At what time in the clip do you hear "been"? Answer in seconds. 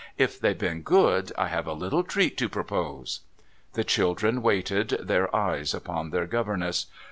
0.57-0.81